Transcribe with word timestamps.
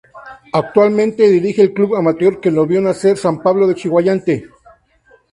Actualmente 0.53 1.29
dirige 1.29 1.61
el 1.61 1.73
Club 1.73 1.93
Amateur 1.95 2.39
que 2.39 2.49
lo 2.49 2.65
vio 2.65 2.81
nacer 2.81 3.17
San 3.19 3.39
Pablo 3.39 3.67
de 3.67 3.75
Chiguayante. 3.75 4.45